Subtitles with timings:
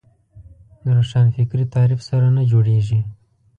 [0.83, 2.99] د روښانفکري تعریف سره نه جوړېږي